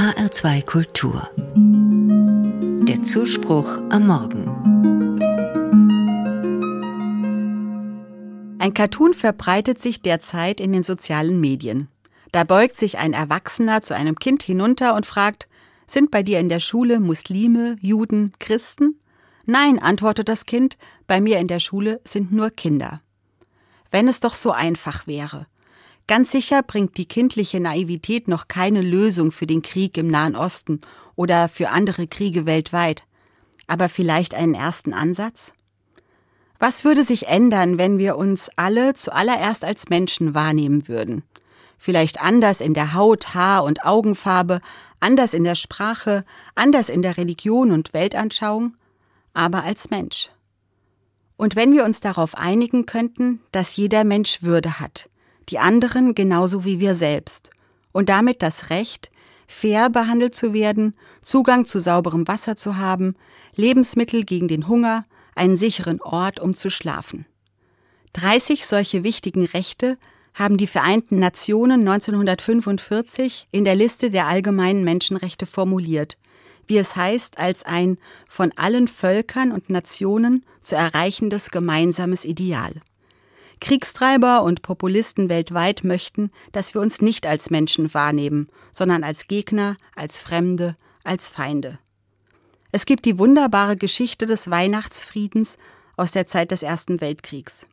[0.00, 1.28] HR2 Kultur.
[2.88, 4.46] Der Zuspruch am Morgen.
[8.58, 11.88] Ein Cartoon verbreitet sich derzeit in den sozialen Medien.
[12.32, 15.48] Da beugt sich ein Erwachsener zu einem Kind hinunter und fragt,
[15.86, 18.98] sind bei dir in der Schule Muslime, Juden, Christen?
[19.44, 23.02] Nein, antwortet das Kind, bei mir in der Schule sind nur Kinder.
[23.90, 25.46] Wenn es doch so einfach wäre.
[26.10, 30.80] Ganz sicher bringt die kindliche Naivität noch keine Lösung für den Krieg im Nahen Osten
[31.14, 33.04] oder für andere Kriege weltweit,
[33.68, 35.52] aber vielleicht einen ersten Ansatz?
[36.58, 41.22] Was würde sich ändern, wenn wir uns alle zuallererst als Menschen wahrnehmen würden?
[41.78, 44.60] Vielleicht anders in der Haut, Haar und Augenfarbe,
[44.98, 46.24] anders in der Sprache,
[46.56, 48.74] anders in der Religion und Weltanschauung,
[49.32, 50.28] aber als Mensch.
[51.36, 55.09] Und wenn wir uns darauf einigen könnten, dass jeder Mensch Würde hat,
[55.50, 57.50] die anderen genauso wie wir selbst
[57.92, 59.10] und damit das Recht,
[59.46, 63.16] fair behandelt zu werden, Zugang zu sauberem Wasser zu haben,
[63.54, 67.26] Lebensmittel gegen den Hunger, einen sicheren Ort, um zu schlafen.
[68.12, 69.98] 30 solche wichtigen Rechte
[70.34, 76.16] haben die Vereinten Nationen 1945 in der Liste der allgemeinen Menschenrechte formuliert,
[76.66, 77.98] wie es heißt, als ein
[78.28, 82.72] von allen Völkern und Nationen zu erreichendes gemeinsames Ideal.
[83.60, 89.76] Kriegstreiber und Populisten weltweit möchten, dass wir uns nicht als Menschen wahrnehmen, sondern als Gegner,
[89.94, 91.78] als Fremde, als Feinde.
[92.72, 95.58] Es gibt die wunderbare Geschichte des Weihnachtsfriedens
[95.96, 97.66] aus der Zeit des Ersten Weltkriegs.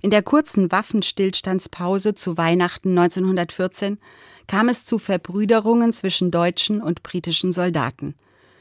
[0.00, 3.98] In der kurzen Waffenstillstandspause zu Weihnachten 1914
[4.46, 8.14] kam es zu Verbrüderungen zwischen deutschen und britischen Soldaten.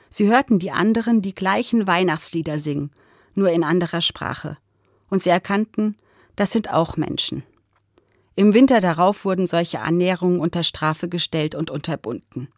[0.09, 2.89] Sie hörten die anderen die gleichen Weihnachtslieder singen,
[3.35, 4.57] nur in anderer Sprache.
[5.09, 5.97] Und sie erkannten,
[6.35, 7.43] das sind auch Menschen.
[8.35, 12.49] Im Winter darauf wurden solche Annäherungen unter Strafe gestellt und unterbunden.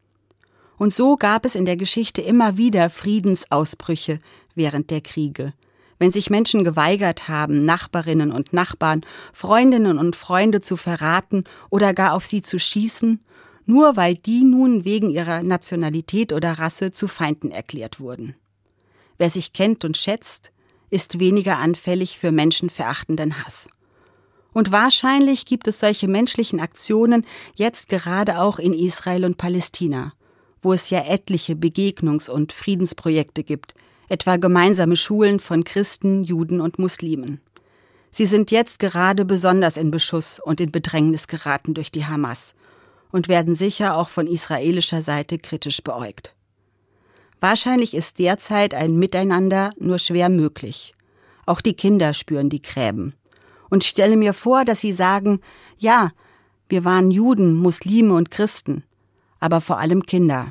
[0.78, 4.20] Und so gab es in der Geschichte immer wieder Friedensausbrüche
[4.56, 5.54] während der Kriege.
[6.00, 9.02] Wenn sich Menschen geweigert haben, Nachbarinnen und Nachbarn,
[9.34, 13.20] Freundinnen und Freunde zu verraten oder gar auf sie zu schießen,
[13.66, 18.36] nur weil die nun wegen ihrer Nationalität oder Rasse zu Feinden erklärt wurden.
[19.18, 20.52] Wer sich kennt und schätzt,
[20.90, 23.70] ist weniger anfällig für menschenverachtenden Hass.
[24.54, 27.26] Und wahrscheinlich gibt es solche menschlichen Aktionen
[27.56, 30.14] jetzt gerade auch in Israel und Palästina,
[30.62, 33.76] wo es ja etliche Begegnungs- und Friedensprojekte gibt,
[34.10, 37.42] etwa gemeinsame Schulen von Christen, Juden und Muslimen.
[38.12, 42.56] Sie sind jetzt gerade besonders in Beschuss und in Bedrängnis geraten durch die Hamas
[43.12, 46.34] und werden sicher auch von israelischer Seite kritisch beäugt.
[47.40, 50.94] Wahrscheinlich ist derzeit ein Miteinander nur schwer möglich.
[51.46, 53.14] Auch die Kinder spüren die Gräben.
[53.70, 55.42] Und stelle mir vor, dass sie sagen,
[55.78, 56.12] ja,
[56.70, 58.84] wir waren Juden, Muslime und Christen,
[59.40, 60.48] aber vor allem Kinder,